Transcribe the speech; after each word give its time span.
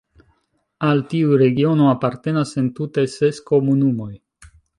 Al 0.87 1.03
tiu 1.11 1.35
regiono 1.41 1.89
apartenas 1.91 2.55
entute 2.63 3.05
ses 3.19 3.43
komunumoj. 3.53 4.11